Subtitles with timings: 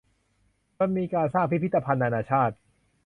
[0.77, 2.55] จนมีการสร้างพิพิธภัณฑ์นานาชาติ